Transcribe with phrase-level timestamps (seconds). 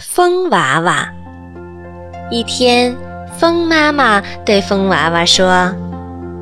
[0.00, 1.08] 风娃娃。
[2.30, 2.94] 一天，
[3.36, 5.74] 风妈妈对风娃娃说：“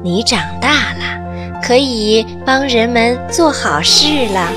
[0.04, 4.48] 你长大了，可以帮人们做好事了。”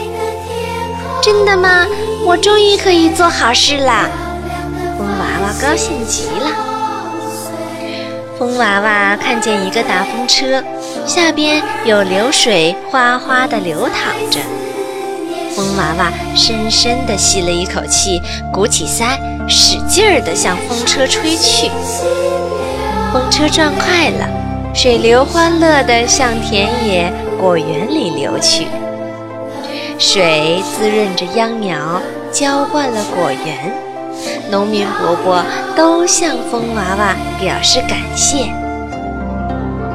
[1.23, 1.87] 真的吗？
[2.25, 4.09] 我终于可以做好事了！
[4.97, 6.51] 风娃娃高兴极了。
[8.37, 10.61] 风娃娃看见一个大风车，
[11.05, 14.41] 下边有流水哗哗地流淌着。
[15.55, 18.21] 风娃娃深深地吸了一口气，
[18.53, 19.17] 鼓起腮，
[19.47, 21.69] 使劲儿地向风车吹去。
[23.11, 24.27] 风车转快了，
[24.73, 28.67] 水流欢乐地向田野、果园里流去。
[29.97, 33.73] 水滋润着秧苗，浇灌了果园。
[34.51, 35.43] 农民伯伯
[35.75, 38.45] 都向风娃娃表示感谢。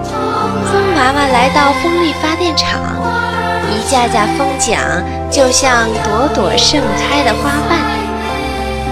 [0.02, 3.34] 风娃娃来到风力发电厂。
[3.88, 7.79] 架架风桨就像朵朵盛开的花瓣，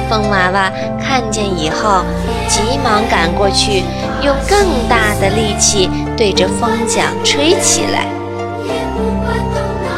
[0.09, 0.71] 风娃娃
[1.03, 2.05] 看见以后，
[2.49, 3.83] 急忙赶过去，
[4.23, 8.07] 用更大的力气对着风桨吹起来。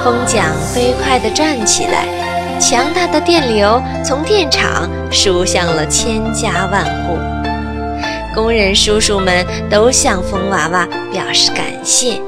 [0.04, 2.06] 风桨飞快地转起来，
[2.60, 7.18] 强大的电流从电厂输向了千家万户。
[8.34, 12.20] 工人叔叔们都向风娃娃表示感谢。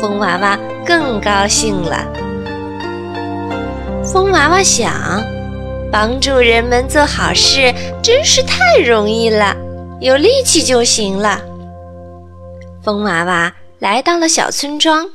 [0.00, 2.06] 风娃娃更高兴了。
[4.04, 5.22] 风娃娃想，
[5.90, 9.56] 帮助人们做好事真是太容易了，
[10.00, 11.40] 有力气就行了。
[12.82, 15.10] 风娃娃来到了小村庄，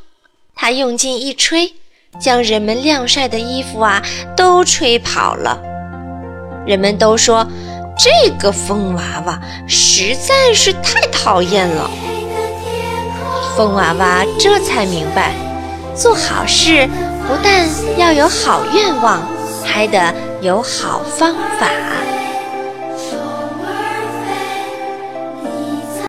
[0.53, 1.73] 他用劲一吹，
[2.19, 4.03] 将人们晾晒的衣服啊
[4.35, 5.59] 都吹跑了。
[6.65, 7.47] 人们都说，
[7.97, 11.89] 这个风娃娃实在是太讨厌了。
[13.55, 15.31] 风娃娃这才明白，
[15.95, 16.87] 做好事
[17.27, 17.67] 不但
[17.99, 19.21] 要有好愿望，
[19.63, 21.69] 还得有好方法。